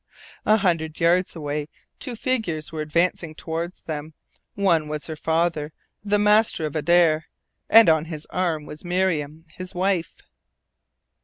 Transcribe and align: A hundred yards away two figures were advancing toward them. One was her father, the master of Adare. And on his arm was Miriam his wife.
A 0.47 0.57
hundred 0.57 0.99
yards 0.99 1.35
away 1.35 1.67
two 1.99 2.15
figures 2.15 2.71
were 2.71 2.81
advancing 2.81 3.35
toward 3.35 3.73
them. 3.85 4.15
One 4.55 4.87
was 4.87 5.05
her 5.05 5.15
father, 5.15 5.73
the 6.03 6.17
master 6.17 6.65
of 6.65 6.75
Adare. 6.75 7.25
And 7.69 7.87
on 7.87 8.05
his 8.05 8.25
arm 8.31 8.65
was 8.65 8.83
Miriam 8.83 9.45
his 9.55 9.75
wife. 9.75 10.15